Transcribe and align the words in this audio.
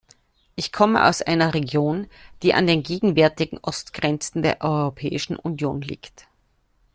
Ich 0.55 0.71
komme 0.71 1.07
aus 1.07 1.21
einer 1.21 1.53
Region, 1.53 2.07
die 2.41 2.55
an 2.55 2.65
den 2.65 2.81
gegenwärtigen 2.81 3.59
Ostgrenzen 3.61 4.41
der 4.41 4.59
Europäischen 4.61 5.35
Union 5.35 5.81
liegt. 5.81 6.27